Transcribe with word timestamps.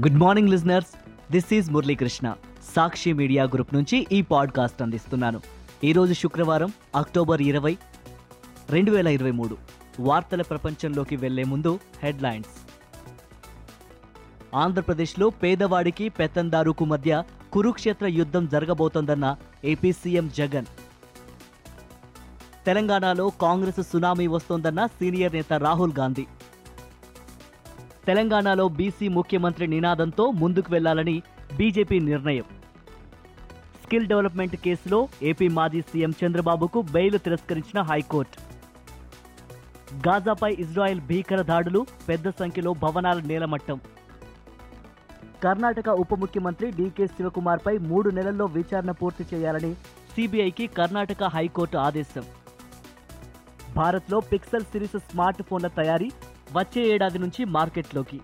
Good 0.00 0.14
morning 0.14 0.48
listeners 0.48 0.88
this 1.32 1.54
is 1.54 1.70
Muralikrishna 1.70 2.34
Sakshi 2.76 3.12
media 3.12 3.44
group 3.44 3.74
నుంచి 3.74 4.06
ఈ 4.12 4.22
podcast 4.22 4.82
అందిస్తున్నాను. 4.82 5.40
ఈరోజు 5.84 6.12
శుక్రవారం 6.12 6.72
అక్టోబర్ 6.96 7.42
ఇరవై 7.42 7.78
రెండు 8.70 8.90
వేల 8.90 9.06
ఇరవై 9.06 9.30
మూడు. 9.30 9.56
వార్తల 10.00 10.42
ప్రపంచంలోకి 10.42 11.16
వెళ్ళే 11.16 11.44
ముందు 11.44 11.78
హెడ్లైన్స్. 12.02 12.48
ఆంధ్రప్రదేశ్లో 14.54 15.30
పేదవాడికి 15.30 16.08
పెత్తందారుకు 16.08 16.84
మధ్య 16.84 17.22
కురుక్షేత్ర 17.52 18.06
యుద్ధం 18.06 18.46
జరగబోతోందన్న 18.46 19.36
ఏపీ 19.64 19.92
సీఎం 19.92 20.30
జగన్. 20.36 20.66
తెలంగాణలో 22.66 23.30
కాంగ్రెస్ 23.30 23.82
సునామీ 23.82 24.26
వస్తోందన్న 24.26 24.86
సీనియర్ 24.86 25.34
నేత 25.34 25.52
రాహుల్ 25.52 25.92
గాంధీ. 25.98 26.26
తెలంగాణలో 28.06 28.68
బీసీ 28.68 29.08
ముఖ్యమంత్రి 29.08 29.66
నినాదంతో 29.66 30.30
ముందుకు 30.30 30.72
వెళ్ళాలని 30.72 31.22
బీజేపీ 31.56 31.98
నిర్ణయం. 31.98 32.44
స్కిల్ 33.82 34.06
డెవలప్మెంట్ 34.06 34.56
కేసులో 34.56 35.08
ఏపీ 35.22 35.48
మాజీ 35.48 35.80
సీఎం 35.80 36.12
చంద్రబాబుకు 36.20 36.82
బెయిల్ 36.82 37.18
తిరస్కరించిన 37.18 37.80
హైకోర్టు. 37.80 38.38
గాజాపై 40.08 40.52
ఇజ్రాయెల్ 40.52 41.00
భీకర 41.00 41.42
దాడులు 41.42 41.86
పెద్ద 42.08 42.28
సంఖ్యలో 42.28 42.72
భవనాల 42.72 43.20
నేలమట్టం. 43.20 43.80
కర్ణాటక 45.44 45.88
ఉప 45.88 46.14
ముఖ్యమంత్రి 46.14 46.70
డీకే 46.70 47.06
శివకుమార్పై 47.06 47.78
మూడు 47.78 48.10
నెలల్లో 48.10 48.44
విచారణ 48.44 48.90
పూర్తి 48.90 49.26
చేయాలని 49.34 49.74
సిబిఐకి 50.14 50.66
కర్ణాటక 50.66 51.24
హైకోర్టు 51.24 51.78
ఆదేశం. 51.78 52.24
భారత్లో 53.76 54.20
పిక్సెల్ 54.20 54.70
సిరీస్ 54.72 54.98
స్మార్ట్ 54.98 55.42
ఫోన్ల 55.42 55.66
తయారీ 55.66 56.10
వచ్చే 56.52 56.82
ఏడాది 56.94 57.18
నుంచి 57.18 57.44
మార్కెట్లోకి. 57.44 58.20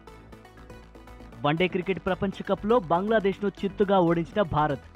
వన్డే 1.44 1.68
క్రికెట్ 1.68 2.06
ప్రపంచ 2.06 2.42
కప్లో 2.48 2.78
బంగ్లాదేశ్ను 2.78 3.48
చిత్తుగా 3.48 3.98
ఓడించిన 3.98 4.42
భారత్. 4.42 4.86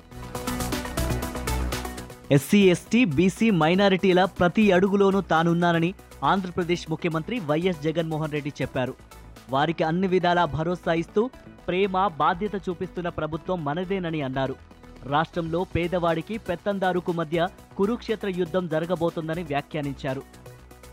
ఎస్సీ 2.33 2.71
ఎస్టీ 2.71 3.05
బీసీ 3.05 3.51
మైనారిటీల 3.51 4.25
ప్రతి 4.25 4.73
అడుగులోనూ 4.73 5.21
తానున్నానని 5.21 5.95
ఆంధ్రప్రదేశ్ 6.25 6.91
ముఖ్యమంత్రి 6.91 7.41
వైఎస్ 7.41 7.83
జగన్మోహన్ 7.83 8.33
రెడ్డి 8.33 8.53
చెప్పారు. 8.63 8.95
వారికి 9.51 9.85
అన్ని 9.85 10.07
విధాలా 10.07 10.45
భరోసా 10.45 10.93
ఇస్తూ 10.93 11.31
ప్రేమ 11.69 12.07
బాధ్యత 12.07 12.55
చూపిస్తున్న 12.69 13.09
ప్రభుత్వం 13.09 13.65
మనదేనని 13.65 14.23
అన్నారు. 14.23 14.55
రాష్ట్రంలో 15.07 15.65
పేదవాడికి 15.65 16.39
పెత్తందారుకు 16.39 17.13
మధ్య 17.13 17.49
కురుక్షేత్ర 17.77 18.29
యుద్ధం 18.29 18.69
జరగబోతోందని 18.69 19.43
వ్యాఖ్యానించారు. 19.43 20.23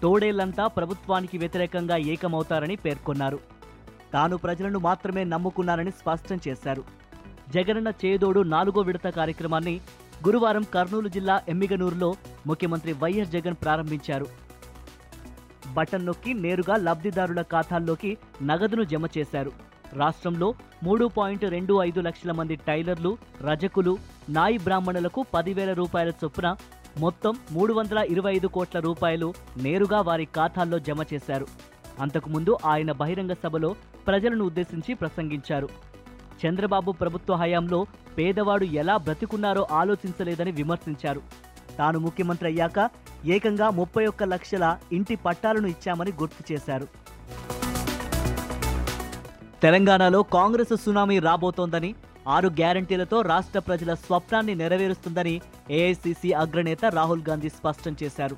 తోడేళ్ళంతా 0.01 0.67
ప్రభుత్వానికి 0.67 1.37
వ్యతిరేకంగా 1.37 1.97
ఏకమవుతారని 1.97 2.75
పేర్కొన్నారు. 2.75 3.39
తాను 4.13 4.37
ప్రజలను 4.37 4.79
మాత్రమే 4.79 5.23
నమ్ముకున్నారని 5.23 5.91
స్పష్టం 5.91 6.39
చేశారు. 6.47 6.83
జగనన్న 7.49 7.91
చేదోడు 8.05 8.39
నాలుగో 8.39 8.81
విడత 8.81 9.07
కార్యక్రమాన్ని 9.09 9.81
గురువారం 10.27 10.65
కర్నూలు 10.73 11.07
జిల్లా 11.07 11.41
ఎమ్మిగనూరులో 11.49 12.15
ముఖ్యమంత్రి 12.47 12.93
వైఎస్ 12.93 13.29
జగన్ 13.29 13.55
ప్రారంభించారు. 13.63 14.27
బటన్ 15.73 16.05
నొక్కి 16.05 16.33
నేరుగా 16.33 16.75
లబ్ధిదారుల 16.77 17.41
ఖాతాల్లోకి 17.41 18.17
నగదును 18.43 18.83
జమ 18.83 19.05
చేశారు. 19.17 19.51
రాష్ట్రంలో 19.93 20.53
మూడు 20.83 21.05
పాయింట్ 21.05 21.43
రెండు 21.43 21.83
ఐదు 21.83 21.99
లక్షల 21.99 22.31
మంది 22.31 22.55
టైలర్లు 22.55 23.17
రజకులు 23.41 23.97
నాయి 24.29 24.57
బ్రాహ్మణులకు 24.57 25.25
పదివేల 25.33 25.73
రూపాయల 25.73 26.09
చొప్పున 26.09 26.55
మొత్తం 26.97 27.33
మూడు 27.51 27.73
వందల 27.73 27.97
ఇరవై 27.97 28.35
ఐదు 28.35 28.47
కోట్ల 28.47 28.79
రూపాయలు 28.79 29.33
నేరుగా 29.57 30.01
వారి 30.01 30.25
ఖాతాల్లో 30.25 30.79
జమ 30.79 31.03
చేశారు. 31.13 31.47
అంతకుముందు 31.99 32.57
ఆయన 32.65 32.91
బహిరంగ 32.91 33.33
సభలో 33.43 33.75
ప్రజలను 34.07 34.45
ఉద్దేశించి 34.45 34.93
ప్రసంగించారు. 34.93 35.69
చంద్రబాబు 36.45 36.91
ప్రభుత్వ 36.91 37.35
హయాంలో 37.35 37.85
పేదవాడు 38.17 38.63
ఎలా 38.63 38.97
బ్రతికున్నారో 38.97 39.67
ఆలోచించలేదని 39.71 40.51
విమర్శించారు. 40.51 41.21
తాను 41.77 41.99
ముఖ్యమంత్రి 41.99 42.49
అయ్యాక 42.49 42.89
ఏకంగా 43.25 43.69
ముప్పై 43.69 44.05
ఒక్క 44.05 44.23
లక్షల 44.23 44.77
ఇంటి 44.91 45.15
పట్టాలను 45.15 45.67
ఇచ్చామని 45.67 46.11
గుర్తు 46.11 46.53
చేశారు. 46.53 46.87
తెలంగాణలో 49.61 50.23
కాంగ్రెస్ 50.23 50.75
సునామీ 50.85 51.19
రాబోతోందని 51.19 51.95
ఆరు 52.27 52.47
గ్యారంటీలతో 52.47 53.21
రాష్ట్ర 53.21 53.59
ప్రజల 53.59 53.93
స్వప్నాన్ని 53.93 54.55
నెరవేరుస్తుందని 54.55 55.41
ఏఐసిసి 55.71 56.33
అగ్రనేత 56.33 56.85
రాహుల్ 56.85 57.23
గాంధీ 57.29 57.49
స్పష్టం 57.49 57.95
చేశారు. 58.03 58.37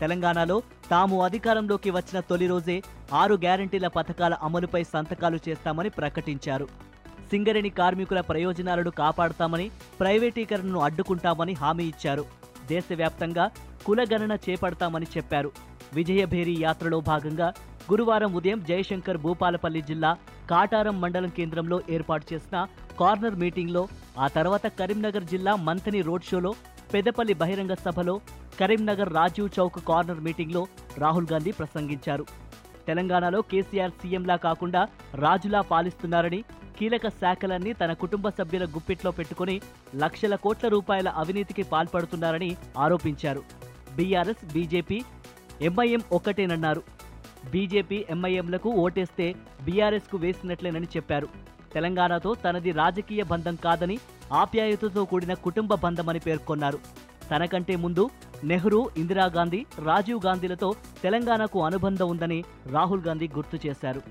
తెలంగాణలో 0.00 0.62
తాము 0.90 1.24
అధికారంలోకి 1.24 1.90
వచ్చిన 1.90 2.20
తొలి 2.20 2.46
రోజే 2.46 2.82
ఆరు 3.12 3.34
గ్యారంటీల 3.34 3.86
పథకాల 3.86 4.34
అమలుపై 4.34 4.84
సంతకాలు 4.84 5.38
చేస్తామని 5.48 5.88
ప్రకటించారు. 5.88 6.68
సింగరేణి 7.30 7.70
కార్మికుల 7.70 8.20
ప్రయోజనాలను 8.20 8.90
కాపాడతామని 8.90 9.70
ప్రైవేటీకరణను 10.00 10.78
అడ్డుకుంటామని 10.78 11.52
హామీ 11.52 11.84
ఇచ్చారు. 11.84 12.24
దేశవ్యాప్తంగా 12.66 13.50
కులగణన 13.86 14.38
చేపడతామని 14.50 15.06
చెప్పారు. 15.16 15.52
విజయభేరి 15.94 16.56
యాత్రలో 16.60 17.00
భాగంగా 17.00 17.52
గురువారం 17.90 18.30
ఉదయం 18.38 18.60
జయశంకర్ 18.68 19.22
భూపాలపల్లి 19.24 19.82
జిల్లా 19.90 20.10
కాటారం 20.50 21.00
మండలం 21.00 21.30
కేంద్రంలో 21.38 21.78
ఏర్పాటు 21.90 22.34
చేసిన 22.34 22.56
కార్నర్ 23.00 23.40
మీటింగ్లో 23.42 23.82
ఆ 24.18 24.28
తర్వాత 24.28 24.66
కరీంనగర్ 24.78 25.30
జిల్లా 25.32 25.56
మంథని 25.56 26.00
రోడ్ 26.08 26.28
షోలో 26.30 26.52
పెద్దపల్లి 26.94 27.34
బహిరంగ 27.34 27.74
సభలో 27.84 28.14
కరీంనగర్ 28.60 29.12
రాజీవ్ 29.12 29.50
చౌక్ 29.58 29.78
కార్నర్ 29.88 30.24
మీటింగ్లో 30.26 30.62
రాహుల్ 30.98 31.28
గాంధీ 31.32 31.52
ప్రసంగించారు. 31.52 32.24
తెలంగాణలో 32.86 33.40
కేసీఆర్ 33.50 33.96
సీఎంలా 34.00 34.36
కాకుండా 34.36 34.88
రాజులా 35.14 35.60
పాలిస్తున్నారని 35.60 36.40
కీలక 36.78 37.08
శాఖలన్నీ 37.08 37.72
తన 37.72 37.92
కుటుంబ 37.92 38.28
సభ్యుల 38.28 38.64
గుప్పిట్లో 38.64 39.10
పెట్టుకుని 39.10 39.60
లక్షల 39.96 40.34
కోట్ల 40.34 40.68
రూపాయల 40.68 41.08
అవినీతికి 41.08 41.62
పాల్పడుతున్నారని 41.62 42.56
ఆరోపించారు. 42.78 43.42
బీఆర్ఎస్ 43.96 44.44
బీజేపీ 44.54 44.98
ఎంఐఎం 45.68 46.02
ఒక్కటేనన్నారు. 46.12 46.82
బీజేపీ 47.50 48.04
ఎంఐఎంలకు 48.10 48.70
ఓటేస్తే 48.84 49.34
బీఆర్ఎస్కు 49.66 50.16
వేసినట్లేనని 50.16 50.88
చెప్పారు. 50.96 51.28
తెలంగాణతో 51.74 52.34
తనది 52.34 52.70
రాజకీయ 52.70 53.22
బంధం 53.22 53.54
కాదని 53.64 53.98
ఆప్యాయతతో 54.32 55.04
కూడిన 55.04 55.34
కుటుంబ 55.46 55.74
బంధమని 55.74 56.18
పేర్కొన్నారు. 56.18 56.78
తనకంటే 57.30 57.76
ముందు 57.76 58.10
నెహ్రూ 58.44 58.90
ఇందిరాగాంధీ 58.96 59.66
రాజీవ్ 59.88 60.20
గాంధీలతో 60.26 60.74
తెలంగాణకు 61.02 61.58
అనుబంధం 61.64 62.08
ఉందని 62.10 62.44
రాహుల్ 62.72 63.04
గాంధీ 63.06 63.28
గుర్తు 63.36 63.58
చేశారు. 63.66 64.02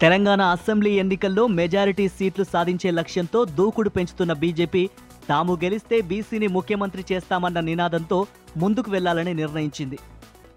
తెలంగాణ 0.00 0.42
అసెంబ్లీ 0.42 0.90
ఎన్నికల్లో 1.02 1.46
మెజారిటీ 1.46 2.08
సీట్లు 2.08 2.44
సాధించే 2.44 2.90
లక్ష్యంతో 2.90 3.44
దూకుడు 3.44 3.88
పెంచుతున్న 3.88 4.32
బీజేపీ 4.32 4.90
తాము 5.28 5.52
గెలిస్తే 5.64 6.00
బీసీని 6.00 6.46
ముఖ్యమంత్రి 6.46 7.04
చేస్తామన్న 7.12 7.60
నినాదంతో 7.60 8.26
ముందుకు 8.56 8.90
వెళ్ళాలని 8.90 9.34
నిర్ణయించింది. 9.34 9.98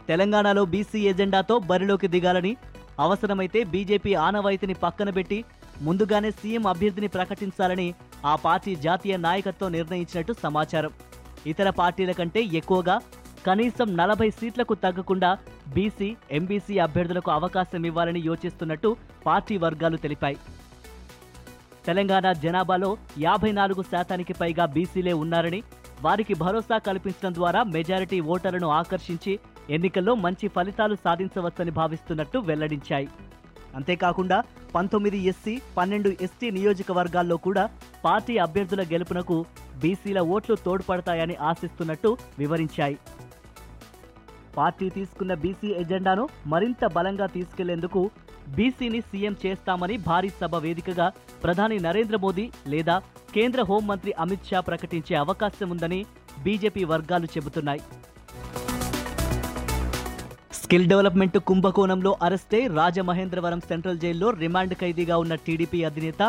తెలంగాణలో 0.09 0.61
బీసీ 0.73 0.99
ఎజెండాతో 1.09 1.55
బరిలోకి 1.69 2.07
దిగాలని 2.13 2.51
అవసరమైతే 3.05 3.59
బీజేపీ 3.73 4.11
ఆనవాయితీని 4.27 4.75
పక్కన 4.83 5.09
పెట్టి 5.17 5.37
ముందుగానే 5.85 6.29
సీఎం 6.39 6.63
అభ్యర్థిని 6.71 7.09
ప్రకటించాలని 7.15 7.85
ఆ 8.25 8.33
పార్టీ 8.45 8.71
జాతీయ 8.85 9.15
నాయకత్వం 9.25 9.69
నిర్ణయించినట్టు 9.77 10.33
సమాచారం. 10.45 10.91
ఇతర 11.51 11.69
పార్టీల 11.81 12.11
కంటే 12.19 12.41
ఎక్కువగా 12.59 12.95
కనీసం 13.45 13.87
నలభై 13.99 14.29
సీట్లకు 14.39 14.73
తగ్గకుండా 14.85 15.29
బీసీ 15.75 16.09
ఎంబీసీ 16.37 16.75
అభ్యర్థులకు 16.85 17.29
అవకాశం 17.37 17.85
ఇవ్వాలని 17.89 18.21
యోచిస్తున్నట్టు 18.29 18.89
పార్టీ 19.27 19.57
వర్గాలు 19.65 19.97
తెలిపాయి. 20.05 20.37
తెలంగాణ 21.85 22.31
జనాభాలో 22.43 22.89
యాభై 23.27 23.51
నాలుగు 23.59 23.81
శాతానికి 23.91 24.33
పైగా 24.41 24.65
బీసీలే 24.75 25.13
ఉన్నారని 25.23 25.61
వారికి 26.01 26.33
భరోసా 26.43 26.77
కల్పించడం 26.89 27.33
ద్వారా 27.39 27.61
మెజారిటీ 27.75 28.19
ఓటర్లను 28.33 28.67
ఆకర్షించి 28.81 29.33
ఎన్నికల్లో 29.75 30.13
మంచి 30.25 30.47
ఫలితాలు 30.55 30.95
సాధించవచ్చని 31.05 31.71
భావిస్తున్నట్టు 31.79 32.37
వెల్లడించాయి. 32.49 33.09
అంతేకాకుండా 33.77 34.37
పంతొమ్మిది 34.75 35.17
ఎస్సీ 35.31 35.53
పన్నెండు 35.77 36.09
ఎస్టీ 36.25 36.47
నియోజకవర్గాల్లో 36.57 37.37
కూడా 37.47 37.63
పార్టీ 38.05 38.35
అభ్యర్థుల 38.45 38.83
గెలుపునకు 38.93 39.37
బీసీల 39.81 40.19
ఓట్లు 40.35 40.55
తోడ్పడతాయని 40.65 41.35
ఆశిస్తున్నట్టు 41.49 42.11
వివరించాయి. 42.39 42.97
పార్టీ 44.57 44.87
తీసుకున్న 44.97 45.33
బీసీ 45.43 45.69
ఎజెండాను 45.81 46.23
మరింత 46.53 46.85
బలంగా 46.97 47.27
తీసుకెళ్ళేందుకు 47.35 48.01
బీసీని 48.55 48.99
సీఎం 49.09 49.35
చేస్తామని 49.45 49.95
భారీ 50.07 50.31
సభ 50.41 50.55
వేదికగా 50.65 51.07
ప్రధాని 51.43 51.77
నరేంద్ర 51.87 52.17
మోదీ 52.25 52.45
లేదా 52.73 52.95
కేంద్ర 53.35 53.61
హోంమంత్రి 53.69 54.11
అమిత్ 54.23 54.49
షా 54.51 54.59
ప్రకటించే 54.69 55.15
అవకాశం 55.15 55.69
ఉందని 55.69 55.99
బీజేపీ 56.43 56.83
వర్గాలు 56.93 57.27
చెబుతున్నాయి. 57.35 57.83
స్కిల్ 60.69 60.89
డెవలప్మెంట్ 60.89 61.37
కుంభకోణంలో 61.49 62.09
అరెస్టై 62.25 62.59
రాజమహేంద్రవరం 62.79 63.61
సెంట్రల్ 63.69 64.01
జైల్లో 64.01 64.27
రిమాండ్ 64.41 64.73
ఖైదీగా 64.81 65.15
ఉన్న 65.21 65.35
టీడీపీ 65.45 65.79
అధినేత 65.87 66.21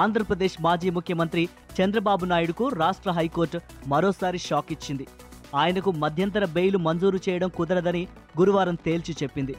ఆంధ్రప్రదేశ్ 0.00 0.56
మాజీ 0.66 0.90
ముఖ్యమంత్రి 0.96 1.42
చంద్రబాబు 1.78 2.26
నాయుడుకు 2.32 2.64
రాష్ట్ర 2.82 3.10
హైకోర్టు 3.18 3.58
మరోసారి 3.92 4.38
షాక్ 4.46 4.72
ఇచ్చింది. 4.74 5.04
ఆయనకు 5.60 5.92
మధ్యంతర 6.02 6.46
బెయిల్ 6.56 6.78
మంజూరు 6.86 7.20
చేయడం 7.26 7.50
కుదరదని 7.58 8.02
గురువారం 8.40 8.78
తేల్చి 8.86 9.14
చెప్పింది. 9.22 9.54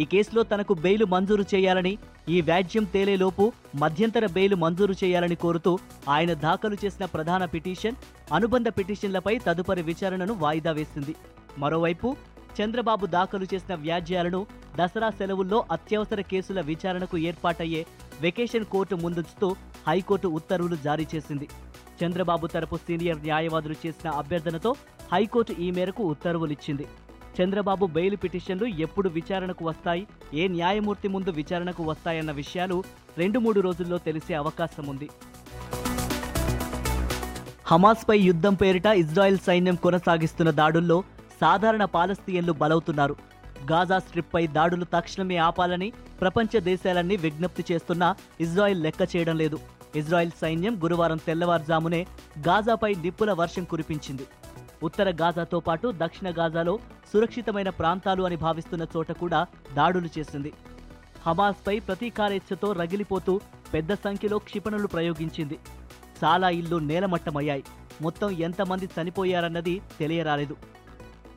ఈ 0.00 0.04
కేసులో 0.12 0.44
తనకు 0.52 0.76
బెయిలు 0.84 1.08
మంజూరు 1.14 1.46
చేయాలని 1.54 1.94
ఈ 2.34 2.38
వ్యాజ్యం 2.50 2.86
తేలేలోపు 2.94 3.46
మధ్యంతర 3.82 4.26
బెయిలు 4.36 4.58
మంజూరు 4.64 4.96
చేయాలని 5.02 5.38
కోరుతూ 5.46 5.72
ఆయన 6.16 6.32
దాఖలు 6.46 6.78
చేసిన 6.84 7.06
ప్రధాన 7.16 7.44
పిటిషన్ 7.54 7.98
అనుబంధ 8.38 8.68
పిటిషన్లపై 8.78 9.34
తదుపరి 9.48 9.84
విచారణను 9.90 10.36
వాయిదా 10.44 10.74
వేసింది. 10.78 11.16
మరోవైపు 11.64 12.08
చంద్రబాబు 12.58 13.06
దాఖలు 13.06 13.46
చేసిన 13.54 13.74
వ్యాజ్యాలను 13.74 14.46
దసరా 14.78 15.10
సెలవుల్లో 15.10 15.64
అత్యవసర 15.72 16.20
కేసుల 16.20 16.60
విచారణకు 16.60 17.16
ఏర్పాటయ్యే 17.18 17.86
వెకేషన్ 18.20 18.64
కోర్టు 18.64 18.94
ముందుంచుతూ 18.94 19.56
హైకోర్టు 19.88 20.28
ఉత్తర్వులు 20.28 20.76
జారీ 20.76 21.06
చేసింది. 21.14 21.48
చంద్రబాబు 22.00 22.46
తరపు 22.46 22.76
సీనియర్ 22.76 23.18
న్యాయవాదులు 23.18 23.76
చేసిన 23.86 24.10
అభ్యర్థనతో 24.10 24.74
హైకోర్టు 25.12 25.52
ఈ 25.52 25.70
మేరకు 25.70 26.04
ఉత్తర్వులిచ్చింది. 26.04 26.86
చంద్రబాబు 27.36 27.86
బెయిల్ 27.86 28.16
పిటిషన్లు 28.16 28.66
ఎప్పుడు 28.66 29.08
విచారణకు 29.08 29.64
వస్తాయి 29.64 30.06
ఏ 30.34 30.48
న్యాయమూర్తి 30.48 31.08
ముందు 31.08 31.30
విచారణకు 31.30 31.82
వస్తాయన్న 31.82 32.32
విషయాలు 32.32 32.84
రెండు 33.18 33.38
మూడు 33.38 33.60
రోజుల్లో 33.60 33.98
తెలిసే 33.98 34.34
అవకాశం 34.34 34.86
ఉంది. 34.86 35.08
హమాస్పై 37.66 38.18
యుద్ధం 38.18 38.54
పేరిట 38.54 38.86
ఇజ్రాయెల్ 38.86 39.38
సైన్యం 39.38 39.74
కొనసాగిస్తున్న 39.74 40.50
దాడుల్లో 40.50 41.04
సాధారణ 41.40 41.84
పాలస్తీయన్లు 41.84 42.52
బలవుతున్నారు. 42.52 43.16
గాజా 43.72 43.98
స్ట్రిప్పై 43.98 44.46
దాడులు 44.46 44.84
తక్షణమే 44.84 45.36
ఆపాలని 45.36 45.92
ప్రపంచ 46.20 46.60
దేశాలన్నీ 46.60 47.16
విజ్ఞప్తి 47.16 47.64
చేస్తున్నా 47.72 48.16
ఇజ్రాయెల్ 48.40 48.82
లెక్క 48.82 49.16
చేయడం 49.16 49.36
లేదు. 49.36 49.58
ఇజ్రాయెల్ 49.96 50.30
సైన్యం 50.40 50.82
గురువారం 50.82 51.16
తెల్లవారుజామునే 51.16 52.06
గాజాపై 52.48 52.94
నిప్పుల 52.94 53.32
వర్షం 53.32 53.64
కురిపించింది. 53.64 54.26
ఉత్తర 54.82 55.10
గాజాతో 55.10 55.60
పాటు 55.60 55.94
దక్షిణ 55.96 56.30
గాజాలో 56.38 56.78
సురక్షితమైన 57.12 57.68
ప్రాంతాలు 57.68 58.22
అని 58.22 58.36
భావిస్తున్న 58.36 58.86
చోట 58.96 59.12
కూడా 59.12 59.46
దాడులు 59.74 60.08
చేసింది. 60.18 60.52
హమాస్పై 61.26 61.78
ప్రతీకారేచ్ఛతో 61.78 62.72
రగిలిపోతూ 62.72 63.40
పెద్ద 63.74 63.94
సంఖ్యలో 63.94 64.38
క్షిపణులు 64.38 64.86
ప్రయోగించింది. 64.86 65.58
చాలా 66.24 66.48
ఇల్లు 66.48 66.76
నేలమట్టమయ్యాయి. 66.76 67.64
మొత్తం 68.02 68.30
ఎంతమంది 68.30 68.88
చనిపోయారన్నది 69.02 69.82
తెలియరాలేదు. 70.00 70.56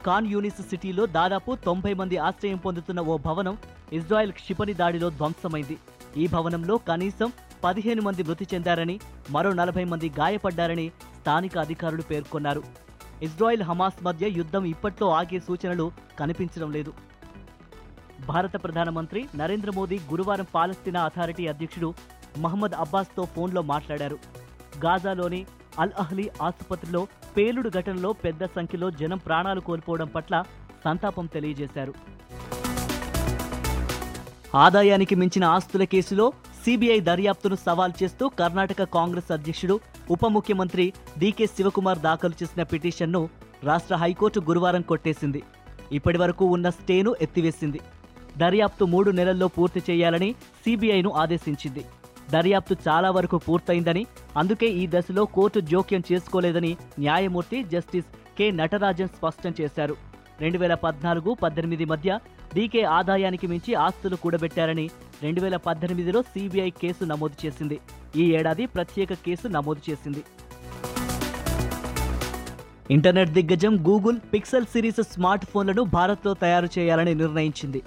ఖాన్ 0.08 0.28
యూనిస్ 0.28 0.62
సిటీలో 0.70 1.06
దాదాపు 1.06 1.56
తొంభై 1.56 1.94
మంది 1.94 2.18
ఆశ్రయం 2.18 2.58
పొందుతున్న 2.58 3.00
ఓ 3.02 3.18
భవనం 3.18 3.58
ఇజ్రాయెల్ 3.94 4.32
క్షిపణి 4.32 4.74
దాడిలో 4.74 5.10
ధ్వంసమైంది. 5.10 5.78
ఈ 6.18 6.28
భవనంలో 6.28 6.78
కనీసం 6.78 7.32
పదిహేను 7.64 8.02
మంది 8.02 8.24
మృతి 8.24 8.48
చెందారని 8.54 9.00
మరో 9.30 9.54
నలభై 9.54 9.84
మంది 9.84 10.10
గాయపడ్డారని 10.10 10.92
స్థానిక 11.20 11.58
అధికారులు 11.58 12.02
పేర్కొన్నారు. 12.02 12.64
ఇజ్రాయెల్ 13.22 13.64
హమాస్ 13.64 14.04
మధ్య 14.04 14.30
యుద్ధం 14.30 14.66
ఇప్పట్లో 14.66 15.10
ఆగే 15.10 15.40
సూచనలు 15.40 15.92
కనిపించడం 16.20 16.72
లేదు. 16.72 16.94
భారత 18.28 18.64
ప్రధానమంత్రి 18.64 19.28
నరేంద్ర 19.36 19.72
మోదీ 19.76 20.00
గురువారం 20.12 20.48
పాలస్తీనా 20.56 21.04
అథారిటీ 21.04 21.48
అధ్యక్షుడు 21.48 21.94
మహమ్మద్ 22.38 22.74
అబ్బాస్తో 22.74 23.26
ఫోన్లో 23.26 23.62
మాట్లాడారు. 23.62 24.18
గాజాలోని 24.86 25.46
అల్ 25.80 25.92
అహ్లీ 26.00 26.30
ఆసుపత్రిలో 26.42 27.08
పేలుడు 27.38 27.70
ఘటనలో 27.70 28.14
పెద్ద 28.14 28.46
సంఖ్యలో 28.46 28.92
జనం 28.92 29.18
ప్రాణాలు 29.18 29.60
కోల్పోవడం 29.60 30.08
పట్ల 30.08 30.44
సంతాపం 30.86 31.26
తెలియజేశారు. 31.26 31.94
ఆదాయానికి 34.56 35.16
మించిన 35.16 35.46
ఆస్తుల 35.46 35.84
కేసులో 35.84 36.34
సిబిఐ 36.66 37.00
దర్యాప్తును 37.00 37.56
సవాల్ 37.56 37.94
చేస్తూ 38.04 38.30
కర్ణాటక 38.40 38.84
కాంగ్రెస్ 38.84 39.32
అధ్యక్షుడు 39.32 39.80
ఉప 40.10 40.26
ముఖ్యమంత్రి 40.28 40.94
డీకే 41.18 41.46
శివకుమార్ 41.46 42.00
దాఖలు 42.00 42.36
చేసిన 42.44 42.64
పిటిషన్ను 42.64 43.30
రాష్ట్ర 43.64 43.96
హైకోర్టు 43.96 44.40
గురువారం 44.40 44.82
కొట్టేసింది. 44.82 45.44
ఇప్పటి 45.92 46.18
వరకు 46.18 46.46
ఉన్న 46.46 46.70
స్టేను 46.70 47.16
ఎత్తివేసింది. 47.22 47.80
దర్యాప్తు 48.38 48.86
మూడు 48.86 49.12
నెలల్లో 49.12 49.48
పూర్తి 49.48 49.84
చేయాలని 49.90 50.34
సిబిఐను 50.34 51.10
ఆదేశించింది. 51.10 51.86
దర్యాప్తు 52.32 52.76
చాలా 52.88 53.12
వరకు 53.12 53.38
పూర్తయిందని 53.38 54.06
అందుకే 54.38 54.66
ఈ 54.66 54.88
దశలో 54.88 55.26
కోర్టు 55.26 55.60
జోక్యం 55.60 56.04
చేసుకోలేదని 56.12 56.78
న్యాయమూర్తి 57.00 57.64
జస్టిస్ 57.64 58.06
కె. 58.38 58.52
నటరాజన్ 58.52 59.08
స్పష్టం 59.08 59.54
చేశారు. 59.62 59.96
రెండు 60.40 60.58
వేల 60.58 60.74
పద్నాలుగు 60.74 61.34
పద్దెనిమిది 61.34 61.86
మధ్య 61.86 62.20
డీకే 62.56 62.84
ఆదాయానికి 62.84 63.48
మించి 63.48 63.74
ఆస్తులు 63.74 64.16
కూడబెట్టారని 64.16 64.90
రెండు 65.24 65.42
వేల 65.42 65.56
పద్దెనిమిదిలో 65.56 66.22
సిబిఐ 66.22 66.70
కేసు 66.70 67.06
నమోదు 67.06 67.46
చేసింది. 67.46 67.80
ఈ 68.16 68.24
ఏడాది 68.34 68.66
ప్రత్యేక 68.66 69.14
కేసు 69.14 69.48
నమోదు 69.48 69.82
చేసింది. 69.90 70.24
ఇంటర్నెట్ 72.92 73.30
దిగ్గజం 73.30 73.88
గూగుల్ 73.88 74.20
పిక్సెల్ 74.34 74.66
సిరీస్ 74.66 75.02
స్మార్ట్ 75.02 75.46
ఫోన్లను 75.46 75.84
భారత్లో 75.84 76.34
తయారు 76.34 76.70
చేయాలని 76.78 77.16
నిర్ణయించింది. 77.16 77.82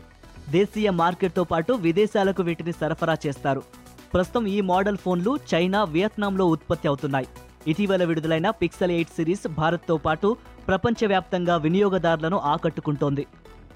దేశీయ 0.48 0.90
మార్కెట్తో 0.90 1.44
పాటు 1.44 1.72
విదేశాలకు 1.72 2.42
వీటిని 2.42 2.72
సరఫరా 2.72 3.16
చేస్తారు. 3.26 3.62
ప్రస్తుతం 4.12 4.44
ఈ 4.54 4.58
మోడల్ 4.70 4.98
ఫోన్లు 5.02 5.32
చైనా 5.50 5.80
వియత్నాంలో 5.94 6.44
ఉత్పత్తి 6.54 6.86
అవుతున్నాయి. 6.90 7.28
ఇటీవల 7.70 8.02
విడుదలైన 8.10 8.48
పిక్సెల్ 8.60 8.94
ఎయిట్ 8.96 9.12
సిరీస్ 9.16 9.46
భారత్తో 9.58 9.96
పాటు 10.06 10.28
ప్రపంచవ్యాప్తంగా 10.68 11.56
వినియోగదారులను 11.64 12.38
ఆకట్టుకుంటోంది. 12.52 13.24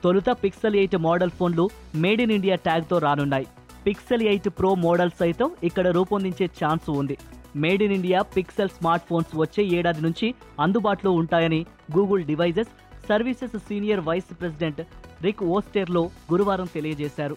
తొలుత 0.02 0.30
పిక్సెల్ 0.42 0.78
ఎయిట్ 0.80 0.96
మోడల్ 1.06 1.34
ఫోన్లు 1.38 1.64
మేడ్ 2.02 2.22
ఇన్ 2.24 2.34
ఇండియా 2.38 2.56
ట్యాగ్తో 2.66 2.98
రానున్నాయి. 3.06 3.46
పిక్సెల్ 3.86 4.26
ఎయిట్ 4.32 4.48
ప్రో 4.58 4.70
మోడల్ 4.86 5.14
సైతం 5.20 5.48
ఇక్కడ 5.68 5.86
రూపొందించే 5.98 6.46
ఛాన్స్ 6.60 6.88
ఉంది. 7.00 7.16
Made 7.62 7.82
in 7.86 7.96
India 7.98 8.20
pixel 8.36 8.74
smart 8.76 9.08
phones 9.08 9.32
వచ్చే 9.42 9.64
ఏడాది 9.78 10.02
నుంచి 10.06 10.28
అందుబాటులో 10.64 11.10
ఉంటాయని 11.22 11.60
Google 11.96 12.24
devices 12.30 12.72
services 13.08 13.58
senior 13.68 14.06
vice 14.08 14.30
president 14.40 14.80
Rick 15.24 15.42
Osterloh 15.56 16.02
గురువారం 16.30 16.68
తెలియజేశారు. 16.76 17.36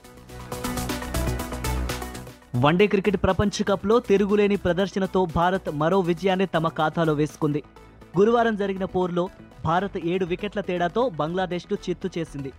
వన్డే 2.53 2.85
క్రికెట్ 2.87 3.17
ప్రపంచ 3.23 3.63
కప్లో 3.69 3.95
తిరుగులేని 3.99 4.55
ప్రదర్శనతో 4.55 5.21
భారత్ 5.35 5.67
మరో 5.81 5.99
విజయాన్ని 5.99 6.45
తమ 6.45 6.67
ఖాతాలో 6.67 7.13
వేసుకుంది. 7.13 7.61
గురువారం 8.17 8.55
జరిగిన 8.55 8.85
పోరులో 8.85 9.29
భారత్ 9.65 9.97
ఏడు 9.97 10.25
వికెట్ల 10.25 10.61
తేడాతో 10.61 11.09
బంగ్లాదేశ్ను 11.09 11.77
చిత్తు 11.85 12.09
చేసింది. 12.17 12.51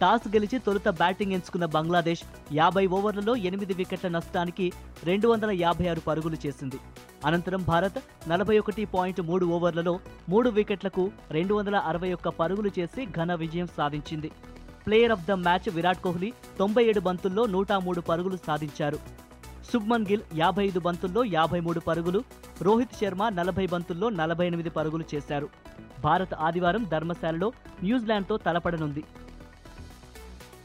టాస్ 0.00 0.28
గెలిచి 0.34 0.58
తొలుత 0.58 0.88
బ్యాటింగ్ 1.00 1.32
ఎంచుకున్న 1.32 1.66
బంగ్లాదేశ్ 1.76 2.22
యాభై 2.52 2.84
ఓవర్లలో 2.86 3.36
ఎనిమిది 3.48 3.74
వికెట్ల 3.80 4.08
నష్టానికి 4.08 4.66
రెండు 5.04 5.28
వందల 5.28 5.50
యాభై 5.64 5.86
ఆరు 5.86 6.00
పరుగులు 6.00 6.38
చేసింది. 6.46 6.78
అనంతరం 7.26 7.62
భారత్ 7.72 7.98
నలభై 8.28 8.58
ఒకటి 8.58 8.84
పాయింట్ 8.94 9.20
మూడు 9.30 9.46
ఓవర్లలో 9.46 9.94
మూడు 10.28 10.50
వికెట్లకు 10.58 11.04
రెండు 11.36 11.54
వందల 11.54 11.76
అరవై 11.90 12.12
ఒక్క 12.18 12.28
పరుగులు 12.40 12.72
చేసి 12.78 13.04
ఘన 13.18 13.34
విజయం 13.42 13.68
సాధించింది. 13.76 14.30
Player 14.86 15.14
of 15.16 15.26
the 15.26 15.32
match 15.46 15.68
Virat 15.74 16.04
Kohli 16.06 16.32
తొంభై 16.60 16.84
ఏడు 16.92 17.00
బంతుల్లో 17.08 17.44
నూట 17.56 17.72
మూడు 17.88 18.00
పరుగులు 18.10 18.38
సాధించారు. 18.46 19.00
శుభ్మన్ 19.70 20.06
గిల్ 20.10 20.22
యాభై 20.34 20.66
ఐదు 20.66 20.80
బంతుల్లో 20.80 21.24
యాభై 21.24 21.60
మూడు 21.60 21.80
పరుగులు 21.80 22.24
రోహిత్ 22.62 22.96
శర్మ 23.00 23.28
నలభై 23.28 23.66
బంతుల్లో 23.66 24.08
నలభై 24.08 24.46
ఎనిమిది 24.46 24.70
పరుగులు 24.70 25.04
చేశారు. 25.14 25.48
భారత్ 26.00 26.34
ఆదివారం 26.34 26.84
ధర్మశాలలో 26.84 27.52
న్యూజిలాండ్తో 27.82 28.36
తలపడనుంది. 28.36 29.04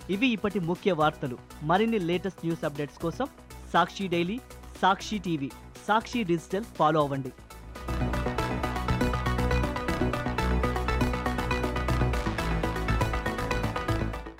ఇవి 0.09 0.27
ఇప్పటి 0.27 0.59
ముఖ్య 0.59 0.91
వార్తలు. 0.91 1.37
మరిన్ని 1.63 1.99
లేటెస్ట్ 1.99 2.45
న్యూస్ 2.45 2.65
అప్డేట్స్ 2.65 2.97
కోసం 2.97 3.27
Sakshi 3.73 4.07
daily 4.07 4.39
Sakshi 4.81 5.17
TV 5.17 5.51
Sakshi 5.87 6.23
digital 6.23 6.63
follow 6.63 7.01
అవ్వండి. 7.01 7.31